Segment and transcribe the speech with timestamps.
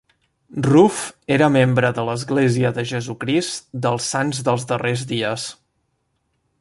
[0.67, 1.01] Ruff
[1.35, 5.47] era membre de l'Església de Jesucrist dels Sants dels Darrers Dies.